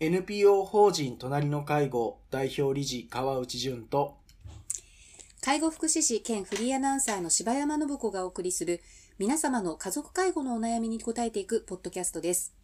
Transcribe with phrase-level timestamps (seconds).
[0.00, 4.16] NPO 法人隣の介護代表理事川内淳と
[5.40, 8.80] 介護福祉士兼フリーアナウンサーの柴山信子がお送りする
[9.18, 12.54] 皆様の家族介護のお悩みに答えていくポッドキャストです。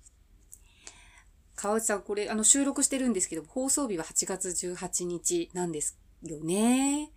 [1.57, 7.11] 川内さん、これ、あの、収録してるんですけど、放送日は8月18日なんですよね。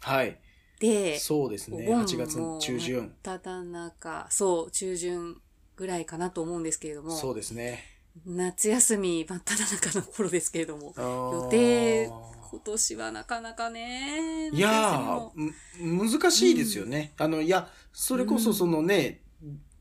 [0.00, 0.38] はい。
[0.80, 1.86] で、そうですね。
[1.86, 3.14] お盆8月も中旬。
[3.22, 5.36] 真っ只中、そう、中旬
[5.76, 7.84] ぐらいかなと思うんですけれども、そうですね。
[8.26, 11.02] 夏休み真っ只中の頃ですけれども、予
[11.44, 12.06] 予定
[12.50, 15.30] 今年はなかなかね、いや
[15.78, 17.12] 難しいですよね。
[17.16, 19.22] あの、いや、それこそそのね、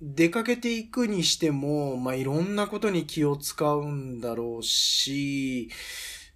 [0.02, 5.70] 出かけていくにしても、まあ、いろんなことに気を使うんだろうし、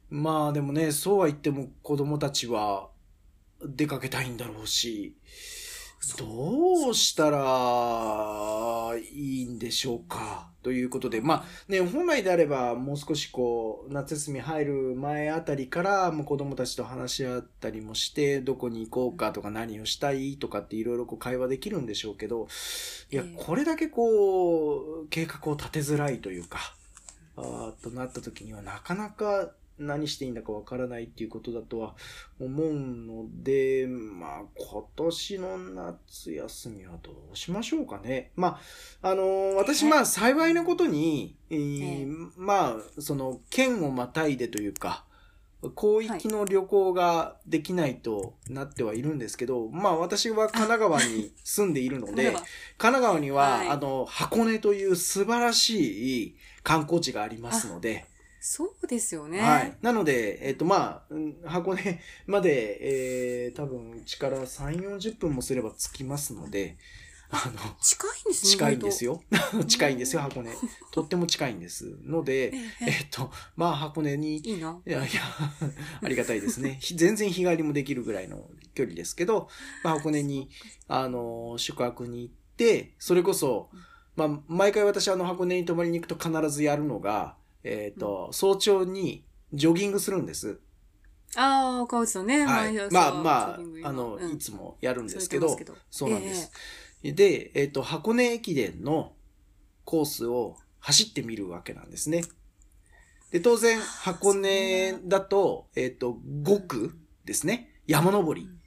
[0.10, 2.90] まあでもね、そうは言っても子供たちは
[3.66, 5.16] 出かけたいんだろうし、
[6.18, 22.48] どうしたらいいんでしょうかということで、まあね、本来であればもう少しこう、夏休み入る前あたりから、もう子供たちと話し合ったりもして、どこに行こうかとか何をしたいとかっていろいろこう会話できるんでしょうけど、
[23.12, 23.34] いやえ、え。
[23.36, 26.60] これだけこう、計画を立てづらいというか、
[27.36, 31.96] あーとなった時にはなかなか何していいんだかわからないっていうことだとは
[32.40, 38.32] 思うので、まあ今年の夏休みはどうしましょうかね。
[38.36, 38.60] ま
[39.02, 42.08] あ、あの私まあ幸いなことに、えーええ
[42.38, 45.06] まあ、その県をまたいでというか、
[45.78, 52.32] 広域の旅行ができないとなってはいるんですけど、まあ私は神奈川に住んでいるので、
[52.78, 53.70] 神奈川には、はい。
[53.70, 58.06] あの、箱根という素晴らしい観光地がありますので、
[58.46, 59.40] そうですよね。
[59.40, 59.78] はい。
[59.82, 66.78] なので、えっ、と、まあ、うん箱根まで、えー、多分、うちから3、40分もすれば着きますので、
[67.30, 68.52] あの、近いんですね。
[68.52, 69.22] 近いんですよ。
[69.56, 69.64] よ。
[69.64, 70.52] 近いんですよ、箱根。
[70.92, 71.98] とっても近いんです。
[72.04, 74.78] ので、ええっ、と、まあ、箱根に、いいな。
[74.86, 75.22] いやいや、
[76.04, 76.80] ありがたいですね。
[76.82, 79.48] ひ全然日帰りもできるぐらいの距離ですけど、
[79.86, 80.50] まあ、箱根に、
[80.90, 83.70] あの、宿泊に行って、それこそ、
[84.18, 90.60] まあ、毎回私、あの、箱根に泊まりに行くと必ずやるのが、えっ、と、早朝にジョギングするんです。
[91.36, 92.46] ああ、川内さんね。
[92.46, 96.52] はいまあまあ、あの、うんいつもやるんですけどされてます、そうなんです。
[97.04, 99.14] で、えっ、と、箱根駅伝の
[99.86, 102.24] コースを走ってみるわけなんですね。
[103.32, 107.70] で、当然、箱根だと、えっ、と、5区ですね。
[107.88, 108.63] 山登りはい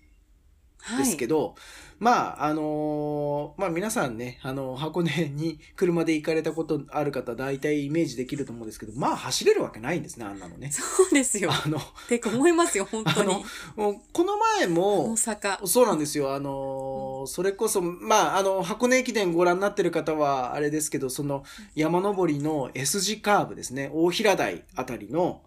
[0.99, 1.55] ですけど、
[1.99, 10.71] まあ、あのーまあ皆さんね、あの、箱根に車で行かれたことある方、大体イメージできると思うんですけど、まあ走れるわけないんですね、あんなのね。
[10.71, 11.51] そうですよ。
[11.51, 13.33] あの、ってか思いますよ、本当に。
[13.33, 13.35] あ
[13.79, 15.67] の、この前も大、阪。
[15.67, 16.35] そうなんですよ。
[16.35, 21.45] あのーそれこそ、まあ、あの、箱根駅伝ご覧になってる方は、あれですけど、その、
[21.75, 25.43] 山登りの S 字カーブですね、大平台あたりの、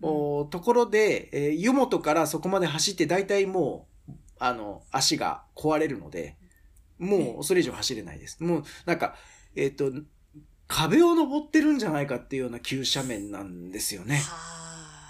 [0.00, 3.91] おところで、えー湯本からそこまで走って、大体もう、
[4.44, 6.36] あの、足が壊れるので、
[6.98, 8.42] もう、それ以上走れないです。
[8.42, 9.16] もう、なんか、
[9.56, 9.90] えっ、と、
[10.68, 14.16] 壁を登ってるんじゃないかっていうような急斜面なんですよね。
[14.16, 14.36] は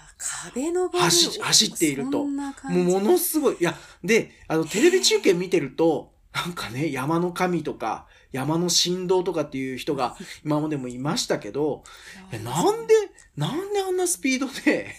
[0.09, 0.15] あ、
[0.51, 3.57] 壁の走走っているともうじものすごい。
[3.59, 11.83] いや、で、あの、テレビ中継見てると、なんかね、山の神とか、山の神道とかっていう人が 今までもいましたけど、
[12.31, 12.93] いやなんで、
[13.37, 14.93] なんであんなスピードで、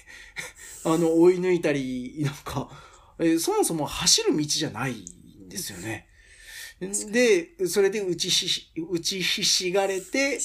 [0.84, 2.70] あの、追い抜いたり、なんか、
[3.18, 6.08] えーそもそも走る道じゃないんですよね。
[6.80, 10.40] で、それで打ちひ、打ちひしがれて、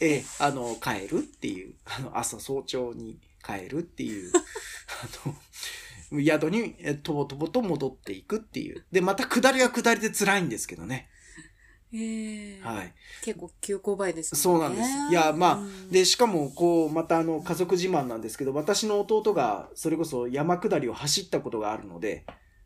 [0.00, 5.28] ええ、あの、帰るっていう、あの、朝早朝に帰るっていう、 あ
[6.12, 8.84] の、宿にえとぼとぼと戻っていくっていう。
[8.92, 11.08] で、また下りは下りで辛いんですけどね。
[11.94, 12.92] ええはい。
[13.22, 14.88] 結構急勾配ですそうなんです。
[15.10, 22.24] いや、まあ、うんで、しかも、こう、またあの、家族自慢なんですけど、私の弟が、それこそ山下りを走ったことがあるので、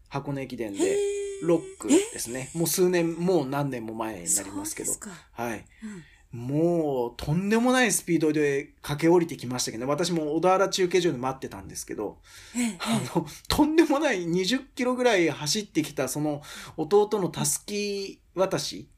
[0.09, 0.99] 箱根駅伝へで、え
[1.43, 2.51] ロックですね。
[2.55, 4.93] もう数年、もう何年も前になりますけど
[5.33, 5.65] はい。
[5.83, 9.91] うんもう、とんでもないスピードで駆け下りてきましたけどね。
[9.91, 12.19] 私も小田原中継所で待ってたんですけど、
[12.55, 16.43] ええあの、とんでもない20キロぐらい走ってきた、その
[16.77, 18.91] 弟のたすき渡し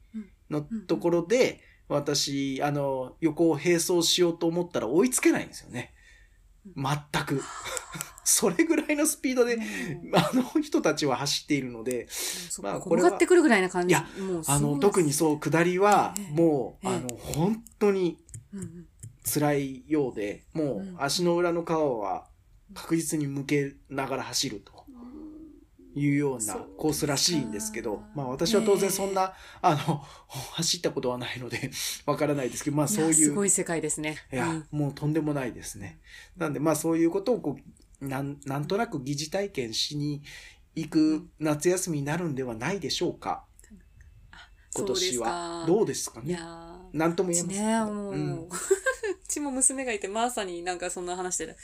[0.49, 5.93] のところで、私、あの、横を並走しようと思ったら追いつけないんですよね。
[6.75, 7.41] 全く。
[8.23, 10.15] それぐらいのスピードで、うん。
[10.15, 12.07] あの人たちは走っているので、
[12.61, 13.91] まあこれはってくるぐらいな感じ。
[13.91, 14.05] いや
[14.45, 16.95] あの、特にそう、下りはええ、もう、ええ。
[16.95, 18.19] あの、本当に
[19.25, 22.27] 辛いようで、もう足の裏の皮は
[22.75, 24.85] 確実に向けながら走ると
[25.99, 29.97] いうようなコースらしいんですけど、まあ私は当然そんな、あの、
[30.53, 31.71] 走ったことはないので、
[32.05, 33.13] わからないですけど、まあそういう。
[33.13, 34.17] すごい世界ですね。
[34.31, 35.99] いや、うん、もうとんでもないですね。
[36.37, 37.57] なんでまあそういうことをこ
[38.01, 40.21] う、なん、なんとなく疑似体験しに
[40.75, 43.45] 行く夏休みになるんではないでしょうか？
[44.75, 45.65] 今年は。
[45.67, 46.39] どうですかね？
[46.93, 47.65] なんとも言えません。
[47.65, 48.49] ねもう、うん、 う
[49.27, 51.55] ちも娘がいて、まさになんかそんな話してる。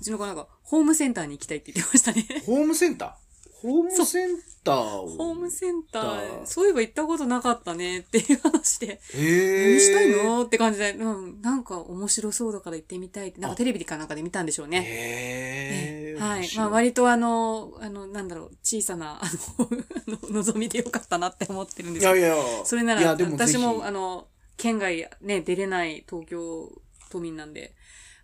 [0.00, 2.42] うちの子なんか、ホームセンターに行きたいって言ってましたね。
[2.46, 3.21] ホームセンター？
[3.62, 4.30] ホームセン
[4.64, 9.00] ターをホームセンター、そういえば行ったことなかったねっていう話で。
[9.14, 14.82] へ何したいのって感じで、うん、なんか面白そうだから行ってみたいって、なんかテレビかなんかで見たんでしょうね。
[14.84, 16.48] へ、ね、はい。
[16.56, 19.26] まあ割とあの、あの、なんだろう、小さな、あ
[20.28, 22.16] の、望みでよかったなって思ってるんですけど。
[22.16, 24.26] いやいやそれなら、私もあの、
[24.56, 26.72] 県外ね、出れない東京
[27.10, 27.74] 都民なんで、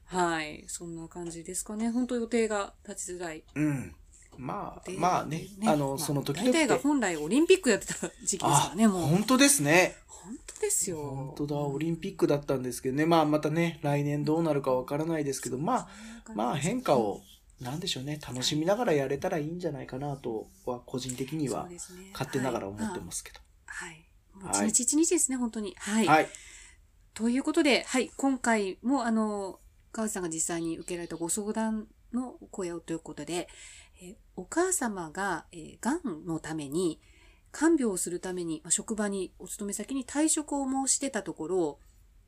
[0.09, 0.65] はい。
[0.69, 1.91] そんな感じですかね。
[1.91, 3.45] 本当予定が立ちづらい。
[3.55, 3.95] うん。
[4.39, 6.51] まあ、まあね、ねあの、まあ、その時々。
[6.51, 7.95] 大体が本来オリンピックやってた
[8.25, 9.03] 時期ですからね、もう。
[9.03, 9.97] 本当ですね。
[10.07, 10.99] 本当ですよ。
[10.99, 13.05] 本当だ、オリンピックだったんですけどね。
[13.05, 15.89] まあ、またね、来年どうなるかわからないですけど、まあ、
[16.35, 17.21] まあ変化を、
[17.61, 21.69] なんでしょうね、楽しみながらやれたらいいんじゃないかなとは、個人的には、
[22.13, 23.41] 勝手ながら思ってますけど。
[23.67, 24.05] はい。
[24.41, 25.75] はい、一日一日ですね、本当に。
[25.79, 26.07] はい。
[26.07, 26.29] はい。
[27.15, 29.59] ということで、はい、今回も、あの、
[29.91, 33.49] 川内さんが実際に受けられたご相談の声をということで、
[34.01, 37.01] えお母様が、えー、癌のために、
[37.51, 41.79] 看病をするために、まあ、職場にお勤め先に退職を申し出たところ、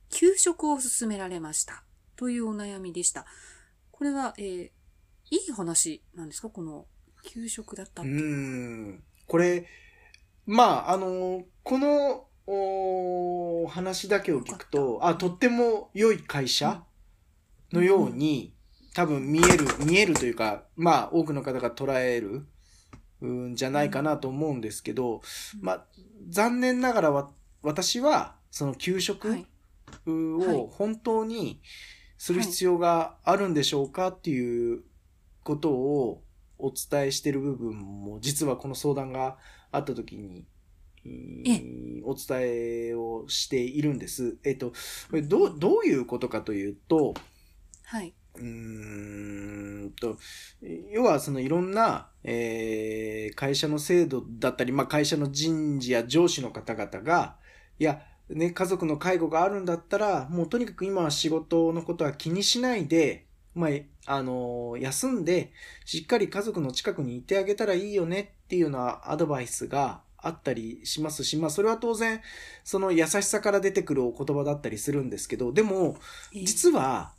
[0.08, 1.84] 休職を勧められました。
[2.16, 3.26] というお悩みでした。
[3.90, 4.70] これは、えー、
[5.30, 6.50] いい話なんですか？
[6.50, 6.86] この、
[7.22, 9.04] 休職だったってうん。
[9.26, 9.66] これ、
[10.46, 16.82] まあ、あの、この、お話だけを聞くと、あ、とっても良い会社
[17.72, 18.52] のように、
[18.94, 22.46] 多分見える、見えるというか、まあ多くの方が捉える
[23.26, 25.22] んじゃないかなと思うんですけど、
[25.60, 25.86] まあ
[26.28, 27.30] 残念ながらわ
[27.62, 29.46] 私はその給食
[30.06, 31.60] を本当に
[32.18, 34.82] する必要があるんでしょうかっていう
[35.42, 36.22] ことを
[36.58, 39.38] お伝えしてる部分も実はこの相談が
[39.72, 40.46] あった時に
[42.04, 44.36] お伝えをしているんです。
[44.44, 44.72] えっと、
[45.24, 47.14] どう、どういうことかというと、
[47.84, 48.14] はい。
[48.40, 50.18] うーんと、
[50.90, 57.36] 要はそのいろんな、えー、会社の制度だったり、まあ、会社の人事や上司の方々が、
[57.78, 63.70] いや、ね、家族の介護があるんだったら、もうとにかく今は仕事のことは気にしないで、まあ、
[64.06, 65.52] あのー、休んで、
[65.84, 72.20] しっかり家族の近くにいてあげたらいいよねっていうようなアドバイスがあったりしますし、まあそれは当然、
[72.62, 75.96] その優しさから出てくるお言葉だったりするんですけど、でも、
[76.32, 77.12] 実は、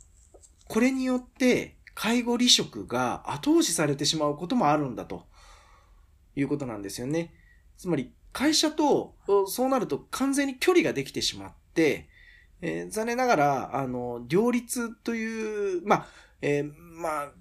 [0.72, 5.26] これによって介護離職が後押しされてしまうこともあるんだと。
[6.34, 7.34] いうことなんですよね。
[7.76, 9.14] つまり会社と
[9.46, 12.08] そうなると完全に距離ができてしまって、
[12.62, 16.06] えー、残念ながら、あの、両立という、まあ、
[16.40, 17.32] えー、まあ、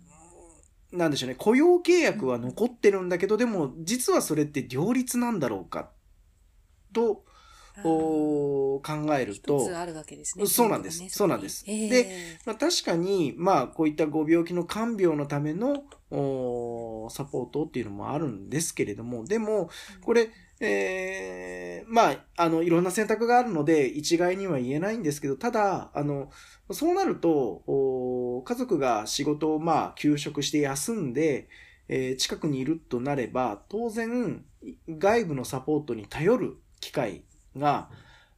[0.92, 5.92] なんでしょうね、雇用契約は残ってるんだけど、でも実はそれって両立なんだろうか、
[6.92, 7.24] と
[7.84, 8.82] 考
[9.18, 9.60] えると、
[10.48, 11.04] そうなんです。
[11.10, 11.64] そうなんです。
[11.68, 15.84] えー、で、まあ、確かに、まあ、こういったご病気の看病のための
[17.10, 19.70] サポートっていうのもあるんですけれども、でも、
[20.02, 20.30] これ、
[20.60, 26.30] えー、まあ、あの、いろんな選択があるので、一概には言えないんですけど、ただ、あの、
[26.70, 31.50] そうなると、家族が仕事を、まあ、休職して休んで、
[31.88, 34.46] えー、近くにいるとなれば、当然、
[34.88, 37.24] 外部のサポートに頼る機会
[37.58, 37.90] が、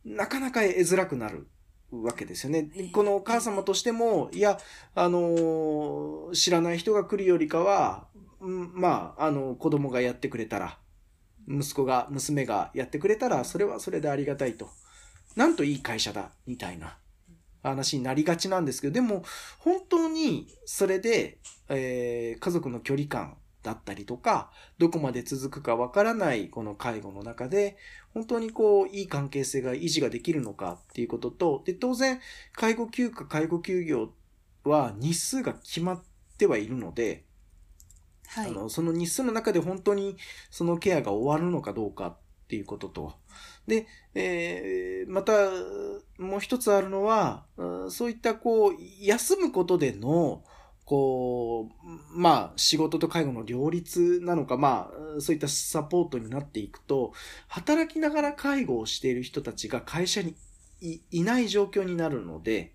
[0.05, 1.47] なかなか得づらくなる
[1.91, 2.69] わけですよね。
[2.91, 4.59] このお母様としても、いや、
[4.95, 8.07] あの知らない人が来るよりかは、
[8.39, 10.77] まあ、あの、子供がやってくれたら、
[11.47, 14.69] 息子が、娘がやってくれたら、それはそれでありがたいと。
[15.35, 16.97] なんといい会社だ、みたいな
[17.61, 19.23] 話になりがちなんですけど、でも、
[19.59, 21.39] 本当にそれで、
[21.69, 27.77] えー、家族の距離感だったりとか、どこまで続くかわからないこの介護の中で、
[28.13, 32.19] 本当にこう、いい関係性が維持ができるのかっていうことと、で、当然、
[32.51, 34.09] 介護休暇、介護休業
[34.65, 36.03] は日数が決まっ
[36.37, 37.23] てはいるので、
[38.27, 40.17] はい、あの、その日数の中で本当に
[40.51, 42.17] そのケアが終わるのかどうかっ
[42.47, 43.15] ていうことと、
[43.65, 45.33] で、えー、また、
[46.17, 47.45] もう一つあるのは、
[47.89, 50.43] そういったこう、休むことでの、
[50.85, 51.69] こ
[52.13, 57.13] う、まあ、仕事と介護の両立なのか、まあ、そういったサポートになっていくと、
[57.47, 60.35] 働きながら介護をしている人たちが会社に
[60.81, 62.73] いない状況になるので、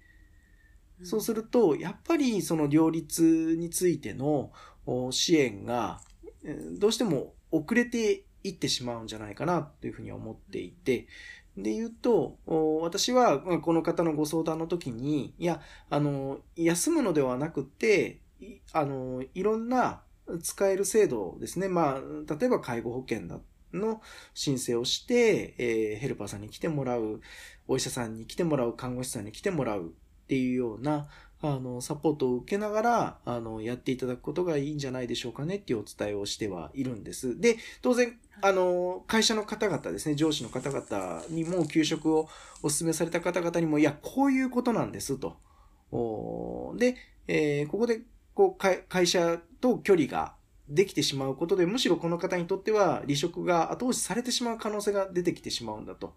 [1.03, 4.51] そうすると、やっぱりその両立についての
[5.11, 6.01] 支援が、
[6.79, 11.07] どうしても遅れていってしまうんじゃないかなというふうに思っていて、
[11.63, 12.39] で言うと、
[12.83, 15.61] 私はこの方のご相談の時に、いや、
[15.91, 18.21] あの、休むのではなくて、
[18.73, 20.03] あの、いろんな
[20.43, 21.69] 使える制度ですね。
[21.69, 23.41] まあ、例えば介護保険だ
[23.73, 24.01] の
[24.35, 27.21] 申請をして、えー、ヘルパーさんに来てもらう、
[27.67, 31.09] お医者さんに来てもらう、看護師さんに来てもらうっていうような、
[31.41, 37.41] あの、サポートを受けながら、あの、やっていただくことがいいんじゃないでしょうかねっていうお伝えをしてはいるんです。
[37.41, 42.29] で、当然、あの、会社の方々ですね、上司の方々にも給食を
[42.63, 45.37] お勧めされた方々にも、いや、こういうことなんですと。
[46.77, 46.97] で、
[47.29, 48.01] えー、ここで、
[48.35, 50.35] こう、会社と距離が
[50.69, 56.15] できてしまうことで、むしろこの方にとっては離職が後押しされてしまう可能性が出てきてしまうんだと。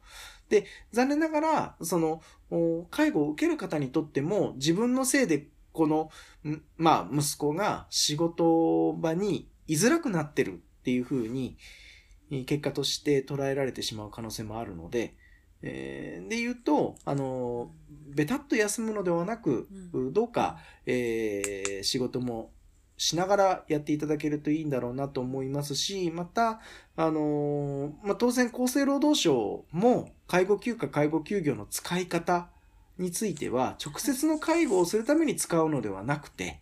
[0.50, 2.22] で、残念ながら、その、
[2.91, 6.10] 介護を受ける方にとっても、自分のせいで、この、
[6.77, 11.58] まあ、息子が仕事場に居づらくなってるっていうふうに、
[12.46, 15.15] 結果として捉えられてしまう可能性もあるので、
[15.63, 19.67] えー、で言うと、あの、ベタっと休むのではなく、
[20.12, 22.51] どうか、えー、仕事も
[23.01, 26.62] しながらやっていただけるといいんだろうなと思いますし、また、
[26.96, 32.50] あのまあ、当然厚生労働省も介護休暇、介護休業の使い方
[33.00, 36.62] については、直接の介護をするために使うのではなくて、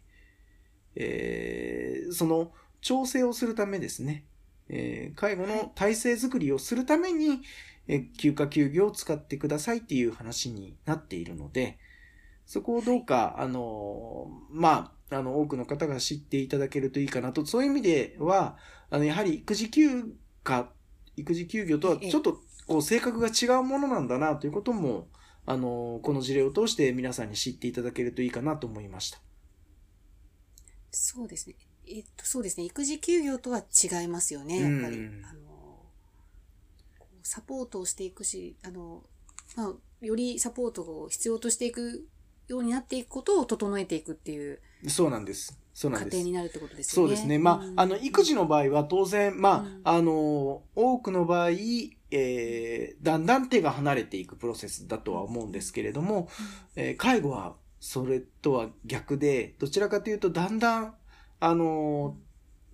[0.96, 4.24] えー、その調整をするためですね、
[4.70, 7.42] えー、介護の体制づくりをするために、
[7.90, 11.80] え休暇休業を使ってくださいっていう話になっているので、
[12.46, 18.58] そこをどうか、あの、まあ、あの、多くの方が知っていただけるといいかなと、そういう意味では、
[18.90, 20.14] あの、やはり育児休
[20.46, 20.70] 暇、
[21.18, 25.08] 育児休業とはちょっと、こう、性格が違うものなんだなということも、
[25.46, 29.20] あの、この事例を通して皆さんに知っていただけるといいかなと思いました。
[30.92, 31.56] そうですね。
[31.88, 32.66] えっと、そうですね。
[32.66, 34.98] 育児休業とは違いますよね、やっぱり。
[35.24, 35.86] あの、
[37.24, 39.04] サポートをしていくし、あの、
[39.56, 42.08] まあ、よりサポートを必要としていく
[42.48, 44.62] ようになっていくことを整えていくっていう。
[44.88, 45.60] そうなんです。
[45.74, 46.18] そうなんです。
[46.18, 46.94] 家庭になるってことですね。
[46.94, 47.38] そうですね。
[47.38, 51.50] まあ、あの、育児の場合は当然、まあ、あの、多くの場合、
[52.12, 56.28] えー、だんだん手が離れていくプロセスだとは思うんですけれども、
[56.76, 60.96] えー、介護はそれとは逆で、どちらかというと、だんだん、
[61.40, 62.18] あの、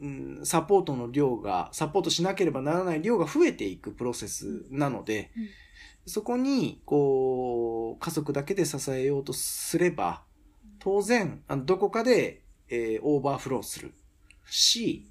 [0.02, 5.48] うん、サポートの量が、サポートしなければならない量が増えていくプロセスなので、うん
[6.08, 10.22] そこに、こう、家族だけで支えようとすれば、
[10.86, 13.92] 当然、あのどこかで、えー、オーバーフローする
[14.46, 15.08] し、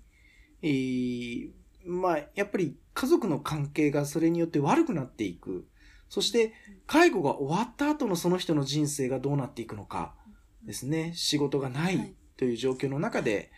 [0.62, 1.50] えー、
[1.84, 5.66] まあ、やっぱり家族の関係がそれによって悪くなっていく。
[6.08, 6.52] そして、
[6.86, 10.14] 介護が終わった後のその人の人生がどうなっていくのか
[10.62, 11.12] ですね。
[11.16, 13.50] 仕事がないという状況の中で、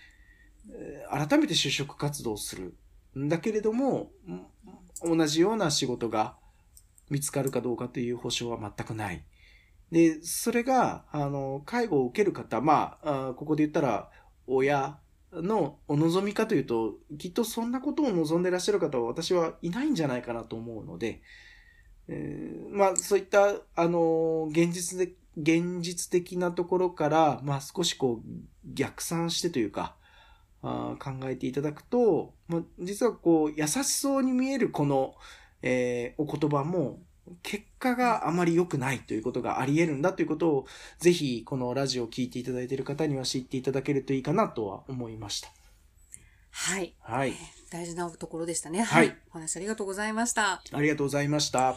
[1.10, 2.74] 改めて就職活動をする。
[3.14, 4.10] んだけれども、
[5.02, 6.34] 同じような仕事が
[7.10, 9.22] 見つかるかどうかという保証は全くない。
[9.90, 14.10] で、それが、あの、介護を受ける方、まあ、あここで言ったら、
[14.46, 14.98] 親
[15.32, 21.22] のお望みかというと、きっとそんなことを望んでらっしゃる方は私はいないんじゃないかなと思うので、
[22.08, 28.28] えー、まあ、そういった、あの、現実で、現実的なところから、まあ、少しこう、
[28.64, 29.96] 逆算してというか、
[30.62, 35.14] あ考えていただくと、まあ、実はこう、優しそうに見えるこの、
[35.62, 37.00] えー、お言葉も、
[37.42, 40.66] 結果があまり良くないということがあり得るんだということを、
[40.98, 45.48] ぜひこのラジオを聞いていただいている方には知っていただけるといいかなとは思いました。
[46.50, 46.94] はい。
[47.00, 47.34] はい。
[47.70, 48.82] 大事なところでしたね。
[48.82, 49.16] はい。
[49.30, 50.62] お話ありがとうございました。
[50.72, 51.76] ありがとうございました。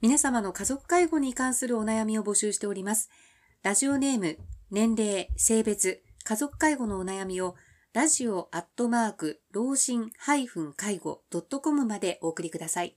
[0.00, 3.10] 皆様の家族介護に関するお悩みを募集しております。
[3.62, 4.38] ラジオネーム、
[4.70, 7.56] 年齢、性別、家族介護のお悩みを
[7.92, 10.46] ラジオアットマーク、老人介
[10.98, 11.22] 護
[11.62, 12.96] .com までお送りください。